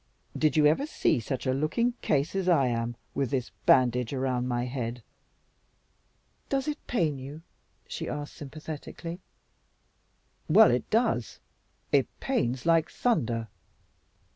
[0.35, 4.47] Did you ever see such a looking case as I am with this bandage around
[4.47, 5.03] my head?"
[6.49, 7.43] "Does it pain you?"
[7.87, 9.19] she asked sympathetically.
[10.49, 11.39] "Well, it does.
[11.91, 13.47] It pains like thunder."